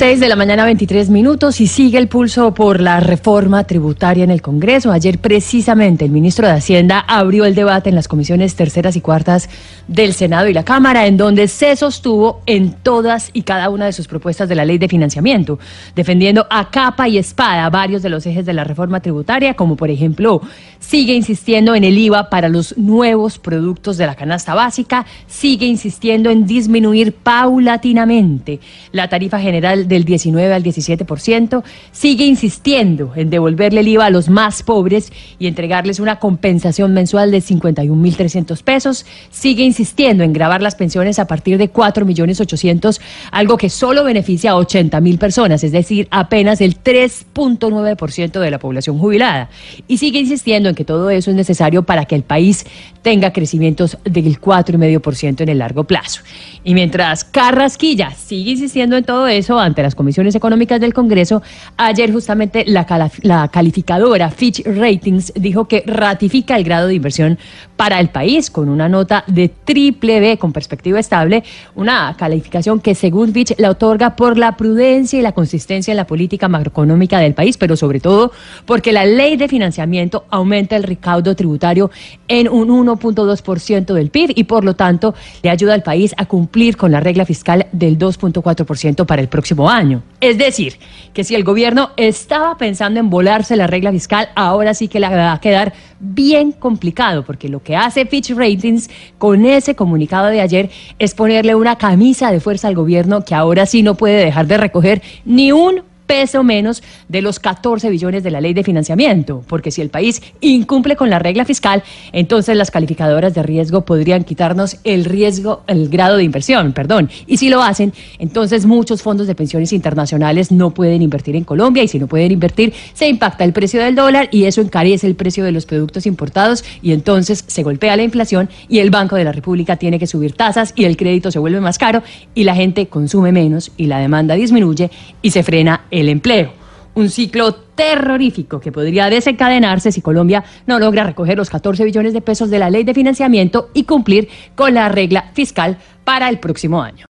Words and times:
6 0.00 0.18
de 0.18 0.30
la 0.30 0.36
mañana 0.36 0.64
23 0.64 1.10
minutos 1.10 1.60
y 1.60 1.66
sigue 1.66 1.98
el 1.98 2.08
pulso 2.08 2.54
por 2.54 2.80
la 2.80 3.00
reforma 3.00 3.64
tributaria 3.64 4.24
en 4.24 4.30
el 4.30 4.40
Congreso. 4.40 4.92
Ayer 4.92 5.18
precisamente 5.18 6.06
el 6.06 6.10
ministro 6.10 6.46
de 6.46 6.54
Hacienda 6.54 7.00
abrió 7.00 7.44
el 7.44 7.54
debate 7.54 7.90
en 7.90 7.96
las 7.96 8.08
comisiones 8.08 8.54
terceras 8.54 8.96
y 8.96 9.02
cuartas 9.02 9.50
del 9.88 10.14
Senado 10.14 10.48
y 10.48 10.54
la 10.54 10.64
Cámara, 10.64 11.06
en 11.06 11.18
donde 11.18 11.48
se 11.48 11.76
sostuvo 11.76 12.40
en 12.46 12.72
todas 12.72 13.28
y 13.34 13.42
cada 13.42 13.68
una 13.68 13.84
de 13.84 13.92
sus 13.92 14.08
propuestas 14.08 14.48
de 14.48 14.54
la 14.54 14.64
ley 14.64 14.78
de 14.78 14.88
financiamiento, 14.88 15.58
defendiendo 15.94 16.46
a 16.48 16.70
capa 16.70 17.06
y 17.06 17.18
espada 17.18 17.68
varios 17.68 18.00
de 18.00 18.08
los 18.08 18.24
ejes 18.24 18.46
de 18.46 18.54
la 18.54 18.64
reforma 18.64 19.00
tributaria, 19.00 19.52
como 19.52 19.76
por 19.76 19.90
ejemplo 19.90 20.40
sigue 20.78 21.12
insistiendo 21.12 21.74
en 21.74 21.84
el 21.84 21.98
IVA 21.98 22.30
para 22.30 22.48
los 22.48 22.78
nuevos 22.78 23.38
productos 23.38 23.98
de 23.98 24.06
la 24.06 24.14
canasta 24.14 24.54
básica, 24.54 25.04
sigue 25.26 25.66
insistiendo 25.66 26.30
en 26.30 26.46
disminuir 26.46 27.12
paulatinamente 27.12 28.60
la 28.92 29.10
tarifa 29.10 29.38
general 29.38 29.89
del 29.90 30.04
19 30.04 30.54
al 30.54 30.62
17%, 30.62 31.62
sigue 31.92 32.24
insistiendo 32.24 33.12
en 33.14 33.28
devolverle 33.28 33.80
el 33.80 33.88
IVA 33.88 34.06
a 34.06 34.10
los 34.10 34.30
más 34.30 34.62
pobres 34.62 35.12
y 35.38 35.46
entregarles 35.46 36.00
una 36.00 36.18
compensación 36.18 36.94
mensual 36.94 37.30
de 37.30 37.38
51.300 37.42 38.62
pesos, 38.62 39.04
sigue 39.30 39.64
insistiendo 39.64 40.24
en 40.24 40.32
grabar 40.32 40.62
las 40.62 40.76
pensiones 40.76 41.18
a 41.18 41.26
partir 41.26 41.58
de 41.58 41.70
4.800.000, 41.70 43.00
algo 43.32 43.58
que 43.58 43.68
solo 43.68 44.04
beneficia 44.04 44.52
a 44.52 44.54
80.000 44.54 45.18
personas, 45.18 45.62
es 45.62 45.72
decir, 45.72 46.08
apenas 46.10 46.62
el 46.62 46.82
3.9% 46.82 48.40
de 48.40 48.50
la 48.50 48.58
población 48.58 48.98
jubilada. 48.98 49.50
Y 49.88 49.98
sigue 49.98 50.20
insistiendo 50.20 50.68
en 50.68 50.74
que 50.74 50.84
todo 50.84 51.10
eso 51.10 51.30
es 51.30 51.36
necesario 51.36 51.82
para 51.82 52.04
que 52.04 52.14
el 52.14 52.22
país 52.22 52.64
tenga 53.02 53.32
crecimientos 53.32 53.98
del 54.04 54.40
4,5% 54.40 55.40
en 55.40 55.48
el 55.48 55.58
largo 55.58 55.84
plazo. 55.84 56.22
Y 56.64 56.74
mientras 56.74 57.24
Carrasquilla 57.24 58.12
sigue 58.12 58.52
insistiendo 58.52 58.96
en 58.96 59.04
todo 59.04 59.26
eso 59.26 59.58
ante 59.58 59.79
las 59.82 59.94
comisiones 59.94 60.34
económicas 60.34 60.80
del 60.80 60.94
Congreso, 60.94 61.42
ayer 61.76 62.12
justamente 62.12 62.64
la, 62.66 63.10
la 63.22 63.48
calificadora 63.48 64.30
Fitch 64.30 64.64
Ratings 64.64 65.32
dijo 65.34 65.66
que 65.66 65.82
ratifica 65.86 66.56
el 66.56 66.64
grado 66.64 66.88
de 66.88 66.94
inversión 66.94 67.38
para 67.76 67.98
el 68.00 68.10
país 68.10 68.50
con 68.50 68.68
una 68.68 68.88
nota 68.88 69.24
de 69.26 69.48
triple 69.48 70.20
B 70.20 70.38
con 70.38 70.52
perspectiva 70.52 71.00
estable, 71.00 71.42
una 71.74 72.14
calificación 72.18 72.80
que 72.80 72.94
según 72.94 73.32
Fitch 73.32 73.54
la 73.58 73.70
otorga 73.70 74.16
por 74.16 74.36
la 74.36 74.56
prudencia 74.56 75.18
y 75.18 75.22
la 75.22 75.32
consistencia 75.32 75.92
en 75.92 75.96
la 75.96 76.06
política 76.06 76.48
macroeconómica 76.48 77.18
del 77.18 77.34
país, 77.34 77.56
pero 77.56 77.76
sobre 77.76 78.00
todo 78.00 78.32
porque 78.66 78.92
la 78.92 79.04
ley 79.04 79.36
de 79.36 79.48
financiamiento 79.48 80.24
aumenta 80.30 80.76
el 80.76 80.82
recaudo 80.82 81.34
tributario 81.34 81.90
en 82.28 82.48
un 82.48 82.68
1.2% 82.68 83.94
del 83.94 84.10
PIB 84.10 84.32
y 84.34 84.44
por 84.44 84.64
lo 84.64 84.74
tanto 84.74 85.14
le 85.42 85.50
ayuda 85.50 85.74
al 85.74 85.82
país 85.82 86.14
a 86.16 86.26
cumplir 86.26 86.76
con 86.76 86.92
la 86.92 87.00
regla 87.00 87.24
fiscal 87.24 87.66
del 87.72 87.98
2.4% 87.98 89.06
para 89.06 89.22
el 89.22 89.28
próximo 89.28 89.59
año. 89.68 90.02
Es 90.20 90.38
decir, 90.38 90.78
que 91.12 91.24
si 91.24 91.34
el 91.34 91.44
gobierno 91.44 91.90
estaba 91.96 92.56
pensando 92.56 93.00
en 93.00 93.10
volarse 93.10 93.56
la 93.56 93.66
regla 93.66 93.90
fiscal, 93.90 94.28
ahora 94.34 94.74
sí 94.74 94.88
que 94.88 95.00
le 95.00 95.08
va 95.08 95.32
a 95.32 95.40
quedar 95.40 95.72
bien 95.98 96.52
complicado, 96.52 97.24
porque 97.24 97.48
lo 97.48 97.62
que 97.62 97.76
hace 97.76 98.06
Fitch 98.06 98.30
Ratings 98.30 98.90
con 99.18 99.44
ese 99.44 99.74
comunicado 99.74 100.28
de 100.28 100.40
ayer 100.40 100.70
es 100.98 101.14
ponerle 101.14 101.54
una 101.54 101.76
camisa 101.76 102.30
de 102.30 102.40
fuerza 102.40 102.68
al 102.68 102.74
gobierno 102.74 103.24
que 103.24 103.34
ahora 103.34 103.66
sí 103.66 103.82
no 103.82 103.96
puede 103.96 104.24
dejar 104.24 104.46
de 104.46 104.56
recoger 104.56 105.02
ni 105.24 105.52
un 105.52 105.89
peso 106.10 106.42
menos 106.42 106.82
de 107.06 107.22
los 107.22 107.38
14 107.38 107.88
billones 107.88 108.24
de 108.24 108.32
la 108.32 108.40
ley 108.40 108.52
de 108.52 108.64
financiamiento, 108.64 109.44
porque 109.46 109.70
si 109.70 109.80
el 109.80 109.90
país 109.90 110.20
incumple 110.40 110.96
con 110.96 111.08
la 111.08 111.20
regla 111.20 111.44
fiscal, 111.44 111.84
entonces 112.12 112.56
las 112.56 112.72
calificadoras 112.72 113.32
de 113.32 113.44
riesgo 113.44 113.84
podrían 113.84 114.24
quitarnos 114.24 114.78
el 114.82 115.04
riesgo, 115.04 115.62
el 115.68 115.88
grado 115.88 116.16
de 116.16 116.24
inversión, 116.24 116.72
perdón. 116.72 117.08
Y 117.28 117.36
si 117.36 117.48
lo 117.48 117.62
hacen, 117.62 117.92
entonces 118.18 118.66
muchos 118.66 119.02
fondos 119.02 119.28
de 119.28 119.36
pensiones 119.36 119.72
internacionales 119.72 120.50
no 120.50 120.72
pueden 120.72 121.00
invertir 121.00 121.36
en 121.36 121.44
Colombia 121.44 121.84
y 121.84 121.88
si 121.88 122.00
no 122.00 122.08
pueden 122.08 122.32
invertir, 122.32 122.72
se 122.92 123.06
impacta 123.06 123.44
el 123.44 123.52
precio 123.52 123.80
del 123.80 123.94
dólar 123.94 124.30
y 124.32 124.46
eso 124.46 124.60
encarece 124.60 125.06
el 125.06 125.14
precio 125.14 125.44
de 125.44 125.52
los 125.52 125.64
productos 125.64 126.06
importados 126.06 126.64
y 126.82 126.90
entonces 126.90 127.44
se 127.46 127.62
golpea 127.62 127.96
la 127.96 128.02
inflación 128.02 128.48
y 128.68 128.80
el 128.80 128.90
Banco 128.90 129.14
de 129.14 129.22
la 129.22 129.30
República 129.30 129.76
tiene 129.76 130.00
que 130.00 130.08
subir 130.08 130.32
tasas 130.32 130.72
y 130.74 130.86
el 130.86 130.96
crédito 130.96 131.30
se 131.30 131.38
vuelve 131.38 131.60
más 131.60 131.78
caro 131.78 132.02
y 132.34 132.42
la 132.42 132.56
gente 132.56 132.88
consume 132.88 133.30
menos 133.30 133.70
y 133.76 133.86
la 133.86 134.00
demanda 134.00 134.34
disminuye 134.34 134.90
y 135.22 135.30
se 135.30 135.44
frena 135.44 135.82
el 135.92 135.99
el 136.00 136.08
empleo. 136.08 136.52
Un 136.94 137.08
ciclo 137.08 137.54
terrorífico 137.54 138.60
que 138.60 138.72
podría 138.72 139.08
desencadenarse 139.08 139.92
si 139.92 140.02
Colombia 140.02 140.44
no 140.66 140.78
logra 140.78 141.04
recoger 141.04 141.36
los 141.36 141.48
14 141.48 141.84
billones 141.84 142.12
de 142.12 142.20
pesos 142.20 142.50
de 142.50 142.58
la 142.58 142.68
ley 142.68 142.84
de 142.84 142.94
financiamiento 142.94 143.70
y 143.74 143.84
cumplir 143.84 144.28
con 144.56 144.74
la 144.74 144.88
regla 144.88 145.30
fiscal 145.32 145.78
para 146.04 146.28
el 146.28 146.40
próximo 146.40 146.82
año. 146.82 147.06